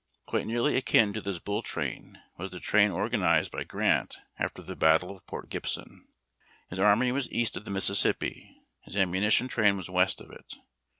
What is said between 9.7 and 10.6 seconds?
was west of it.